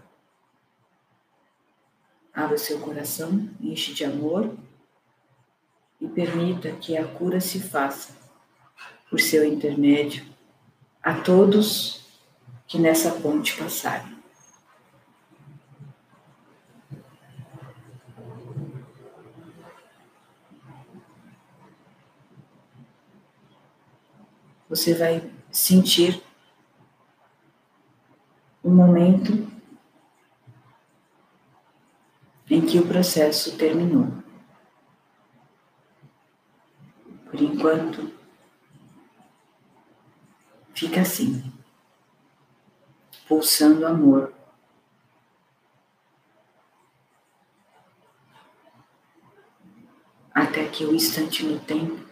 [2.32, 4.56] Abra seu coração, enche de amor
[6.00, 8.16] e permita que a cura se faça
[9.10, 10.24] por seu intermédio
[11.02, 12.06] a todos
[12.68, 14.16] que nessa ponte passarem.
[24.70, 26.25] Você vai sentir
[28.66, 29.32] o momento
[32.50, 34.12] em que o processo terminou.
[37.30, 38.12] Por enquanto,
[40.74, 41.54] fica assim,
[43.28, 44.34] pulsando amor.
[50.34, 52.04] Até que o instante no tempo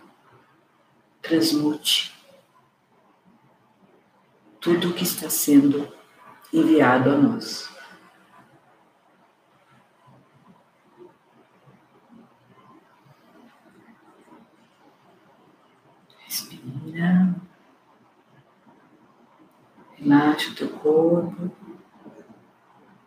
[1.19, 2.13] transmute
[4.61, 6.02] tudo o que está sendo
[6.53, 7.67] enviado a nós.
[16.23, 17.35] Respira.
[19.97, 21.51] Relaxa o teu corpo.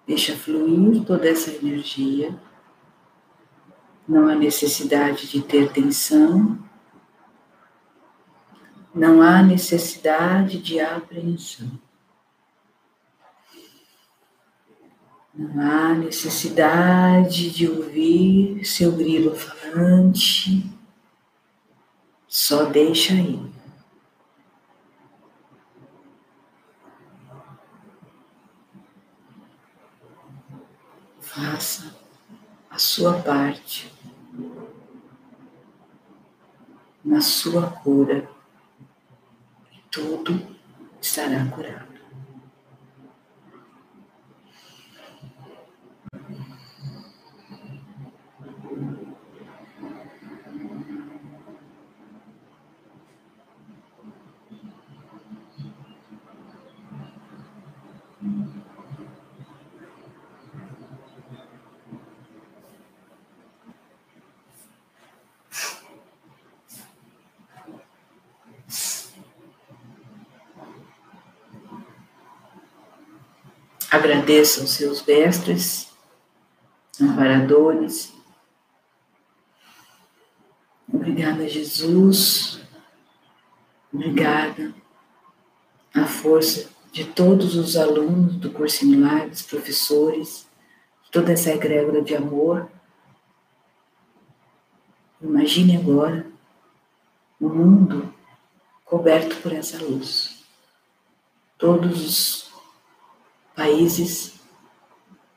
[0.07, 2.37] Deixa fluir toda essa energia.
[4.09, 6.59] Não há necessidade de ter tensão.
[8.95, 11.86] Não há necessidade de apreensão.
[15.39, 20.65] Não há necessidade de ouvir seu grilo falante,
[22.27, 23.39] só deixa aí.
[31.21, 31.95] Faça
[32.71, 33.93] a sua parte
[37.05, 38.27] na sua cura
[39.71, 40.57] e tudo
[40.99, 41.96] estará curado.
[74.07, 75.93] Agradeçam seus mestres,
[77.01, 78.15] amparadores.
[80.89, 82.61] Obrigada, Jesus.
[83.93, 84.73] Obrigada
[85.93, 90.47] à força de todos os alunos do curso Milagres, professores,
[91.11, 92.71] toda essa egrégora de amor.
[95.21, 96.25] Imagine agora
[97.41, 98.15] o mundo
[98.85, 100.45] coberto por essa luz.
[101.59, 102.46] Todos os
[103.57, 104.39] países,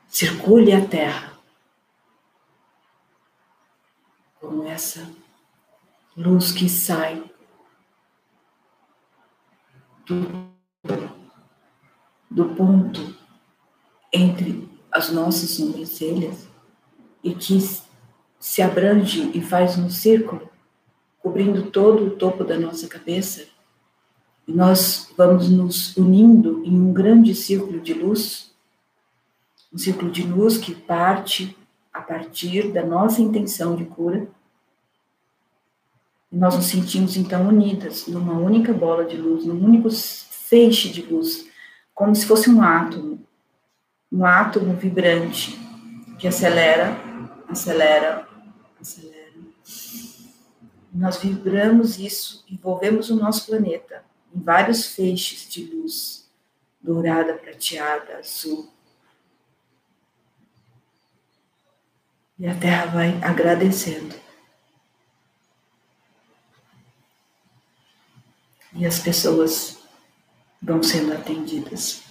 [0.10, 1.40] circule a Terra
[4.42, 5.10] como essa
[6.18, 7.24] luz que sai
[10.06, 10.52] do,
[12.30, 13.16] do ponto
[14.12, 16.48] entre as nossas sobrancelhas
[17.24, 17.58] e que
[18.40, 20.50] se abrange e faz um círculo,
[21.20, 23.48] cobrindo todo o topo da nossa cabeça
[24.50, 28.52] e nós vamos nos unindo em um grande círculo de luz,
[29.72, 31.56] um círculo de luz que parte
[31.94, 34.28] a partir da nossa intenção de cura.
[36.32, 41.04] E nós nos sentimos então unidas numa única bola de luz, num único feixe de
[41.04, 41.48] luz,
[41.94, 43.24] como se fosse um átomo,
[44.12, 45.60] um átomo vibrante
[46.18, 47.00] que acelera,
[47.48, 48.28] acelera,
[48.82, 49.30] acelera.
[50.92, 56.30] Nós vibramos isso, envolvemos o nosso planeta em vários feixes de luz,
[56.82, 58.72] dourada, prateada, azul.
[62.38, 64.16] E a terra vai agradecendo.
[68.74, 69.80] E as pessoas
[70.62, 72.09] vão sendo atendidas.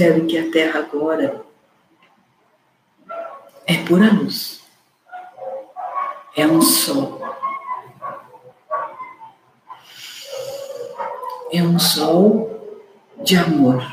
[0.00, 1.44] Percebe que a Terra agora
[3.66, 4.62] é pura luz.
[6.34, 7.20] É um sol.
[11.52, 12.88] É um sol
[13.22, 13.84] de amor.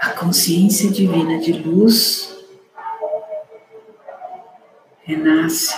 [0.00, 2.46] A consciência divina de luz
[5.02, 5.76] renasce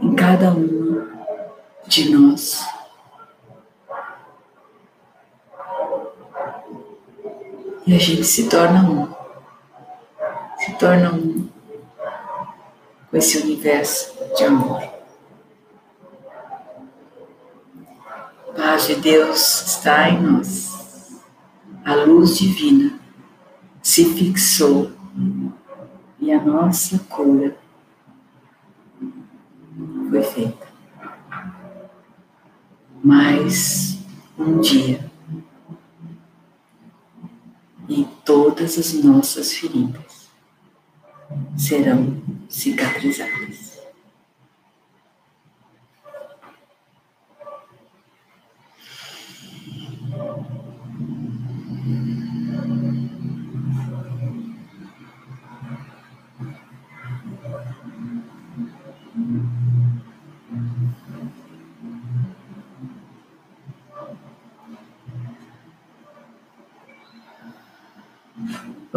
[0.00, 1.08] em cada uma
[1.86, 2.79] de nós.
[7.90, 9.12] E a gente se torna um.
[10.60, 11.48] Se torna um
[13.10, 14.80] com esse universo de amor.
[18.48, 21.20] A paz de Deus está em nós.
[21.84, 22.96] A luz divina
[23.82, 24.92] se fixou
[26.20, 27.56] e a nossa cura
[30.08, 30.68] foi feita.
[33.02, 33.98] Mas
[34.38, 35.10] um dia
[37.90, 38.06] e
[38.70, 40.28] todas as nossas feridas
[41.56, 43.69] serão cicatrizadas.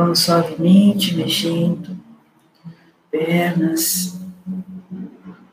[0.03, 1.97] Vamos suavemente mexendo,
[3.09, 4.19] pernas,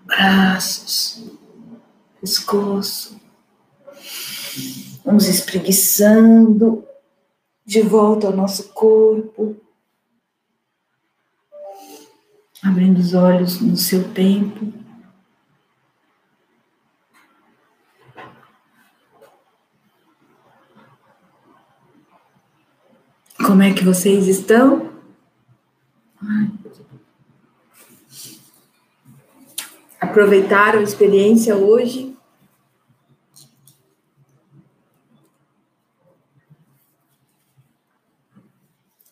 [0.05, 1.25] braços,
[2.21, 3.21] pescoço.
[5.05, 6.85] Vamos espreguiçando
[7.65, 9.55] de volta ao nosso corpo.
[12.61, 14.67] Abrindo os olhos no seu tempo.
[23.51, 24.93] Como é que vocês estão?
[30.01, 32.17] Aproveitaram a experiência hoje?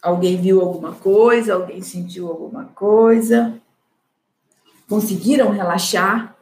[0.00, 1.54] Alguém viu alguma coisa?
[1.54, 3.60] Alguém sentiu alguma coisa?
[4.88, 6.37] Conseguiram relaxar?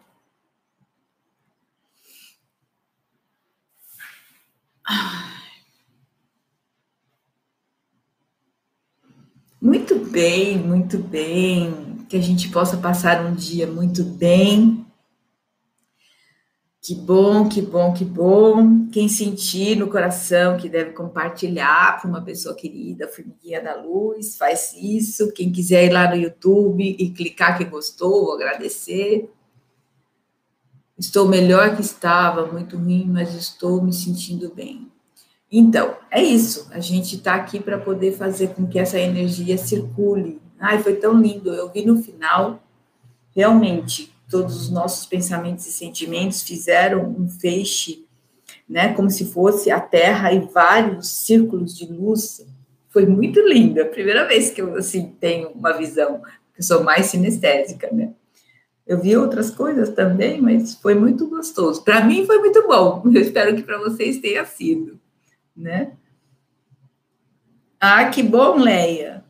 [9.66, 11.98] Muito bem, muito bem.
[12.08, 14.86] Que a gente possa passar um dia muito bem.
[16.80, 18.88] Que bom, que bom, que bom.
[18.92, 24.72] Quem sentir no coração que deve compartilhar para uma pessoa querida, Formiguinha da Luz, faz
[24.72, 25.32] isso.
[25.32, 29.28] Quem quiser ir lá no YouTube e clicar que gostou, agradecer.
[30.96, 34.88] Estou melhor que estava, muito ruim, mas estou me sentindo bem.
[35.50, 36.68] Então, é isso.
[36.72, 40.40] A gente está aqui para poder fazer com que essa energia circule.
[40.58, 41.52] Ai, foi tão lindo.
[41.52, 42.62] Eu vi no final,
[43.34, 48.04] realmente, todos os nossos pensamentos e sentimentos fizeram um feixe,
[48.68, 48.92] né?
[48.94, 52.44] Como se fosse a Terra e vários círculos de luz.
[52.88, 53.78] Foi muito lindo.
[53.78, 56.22] É a primeira vez que eu, assim, tenho uma visão.
[56.56, 58.12] Eu sou mais sinestésica, né?
[58.84, 61.84] Eu vi outras coisas também, mas foi muito gostoso.
[61.84, 63.02] Para mim foi muito bom.
[63.06, 64.98] Eu espero que para vocês tenha sido
[65.56, 65.92] né?
[67.80, 69.24] Ah, que bom, Leia.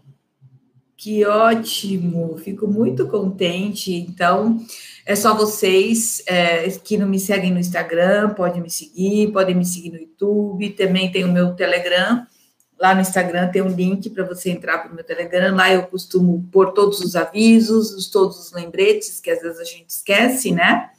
[0.97, 3.95] Que ótimo, fico muito contente.
[3.95, 4.59] Então,
[5.05, 9.64] é só vocês é, que não me seguem no Instagram, podem me seguir, podem me
[9.64, 12.27] seguir no YouTube, também tem o meu Telegram.
[12.79, 15.55] Lá no Instagram tem um link para você entrar para o meu Telegram.
[15.55, 19.91] Lá eu costumo pôr todos os avisos, todos os lembretes, que às vezes a gente
[19.91, 20.91] esquece, né?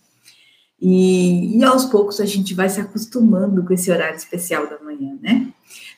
[0.79, 5.17] E, e, aos poucos a gente vai se acostumando com esse horário especial da manhã,
[5.21, 5.51] né?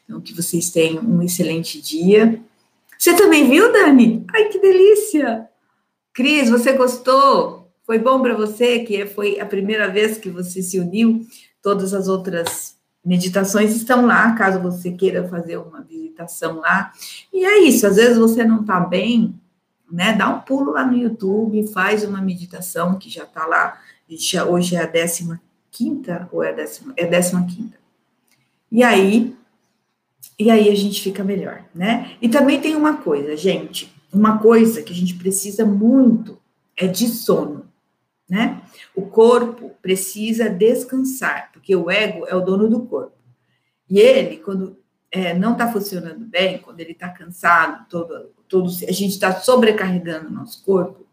[0.05, 2.41] Então, que vocês tenham um excelente dia.
[2.97, 4.25] Você também viu, Dani?
[4.33, 5.47] Ai, que delícia!
[6.13, 7.71] Cris, você gostou?
[7.85, 11.25] Foi bom para você, que foi a primeira vez que você se uniu?
[11.61, 16.91] Todas as outras meditações estão lá, caso você queira fazer uma visitação lá.
[17.33, 19.39] E é isso, às vezes você não está bem,
[19.91, 20.13] né?
[20.13, 23.79] Dá um pulo lá no YouTube, faz uma meditação que já está lá
[24.17, 25.41] já, hoje é a décima
[25.71, 26.93] quinta ou é a décima?
[26.97, 27.77] É a décima quinta.
[28.71, 29.35] E aí,
[30.37, 32.15] e aí a gente fica melhor, né?
[32.21, 36.39] E também tem uma coisa, gente, uma coisa que a gente precisa muito
[36.77, 37.67] é de sono,
[38.29, 38.61] né?
[38.95, 43.17] O corpo precisa descansar, porque o ego é o dono do corpo.
[43.89, 44.77] E ele, quando
[45.11, 50.29] é, não está funcionando bem, quando ele está cansado, todo, todo, a gente está sobrecarregando
[50.29, 51.05] o nosso corpo,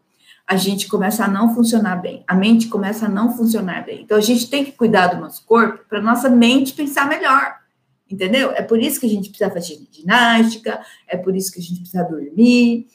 [0.47, 4.01] a gente começa a não funcionar bem, a mente começa a não funcionar bem.
[4.01, 7.57] Então a gente tem que cuidar do nosso corpo para nossa mente pensar melhor,
[8.09, 8.51] Entendeu?
[8.51, 11.81] É por isso que a gente precisa fazer ginástica, é por isso que a gente
[11.81, 12.87] precisa dormir,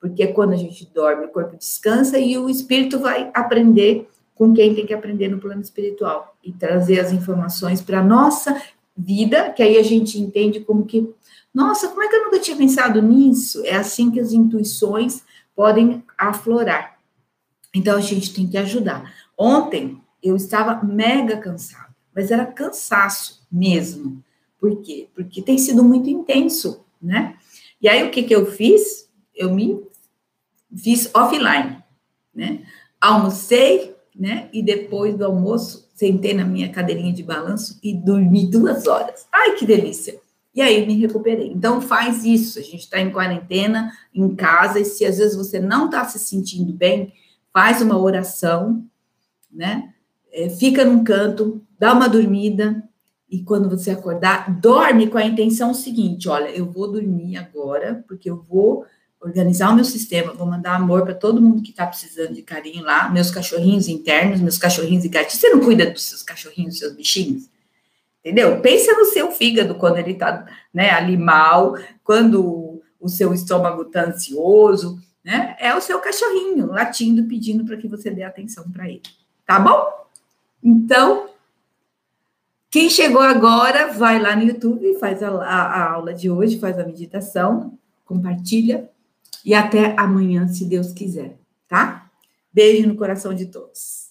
[0.00, 4.74] porque quando a gente dorme, o corpo descansa e o espírito vai aprender com quem
[4.74, 8.62] tem que aprender no plano espiritual e trazer as informações para a nossa
[8.96, 11.12] vida, que aí a gente entende como que,
[11.52, 13.62] nossa, como é que eu nunca tinha pensado nisso?
[13.66, 15.22] É assim que as intuições
[15.54, 16.99] podem aflorar.
[17.74, 19.12] Então a gente tem que ajudar.
[19.38, 24.22] Ontem eu estava mega cansada, mas era cansaço mesmo.
[24.58, 25.08] Por quê?
[25.14, 27.36] Porque tem sido muito intenso, né?
[27.80, 29.08] E aí o que que eu fiz?
[29.34, 29.80] Eu me
[30.76, 31.82] fiz offline,
[32.34, 32.62] né?
[33.00, 34.50] Almocei, né?
[34.52, 39.26] E depois do almoço sentei na minha cadeirinha de balanço e dormi duas horas.
[39.32, 40.20] Ai, que delícia!
[40.54, 41.48] E aí me recuperei.
[41.48, 42.58] Então faz isso.
[42.58, 46.18] A gente está em quarentena, em casa, e se às vezes você não está se
[46.18, 47.12] sentindo bem,
[47.52, 48.84] faz uma oração,
[49.50, 49.92] né?
[50.32, 52.82] É, fica num canto, dá uma dormida,
[53.30, 58.28] e quando você acordar, dorme com a intenção seguinte: olha, eu vou dormir agora, porque
[58.28, 58.84] eu vou
[59.20, 62.82] organizar o meu sistema, vou mandar amor para todo mundo que está precisando de carinho
[62.82, 65.34] lá, meus cachorrinhos internos, meus cachorrinhos e gatinhos.
[65.34, 67.48] Você não cuida dos seus cachorrinhos, dos seus bichinhos?
[68.20, 68.60] Entendeu?
[68.60, 74.06] Pensa no seu fígado quando ele está né, ali mal, quando o seu estômago está
[74.06, 75.56] ansioso, né?
[75.58, 79.02] É o seu cachorrinho latindo, pedindo para que você dê atenção para ele.
[79.46, 80.06] Tá bom?
[80.62, 81.28] Então,
[82.70, 86.78] quem chegou agora, vai lá no YouTube, faz a, a, a aula de hoje, faz
[86.78, 88.88] a meditação, compartilha
[89.44, 92.10] e até amanhã, se Deus quiser, tá?
[92.52, 94.09] Beijo no coração de todos.